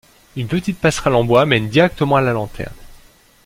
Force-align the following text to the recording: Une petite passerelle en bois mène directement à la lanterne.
Une 0.35 0.47
petite 0.47 0.79
passerelle 0.79 1.13
en 1.13 1.23
bois 1.23 1.45
mène 1.45 1.69
directement 1.69 2.15
à 2.15 2.21
la 2.21 2.33
lanterne. 2.33 2.73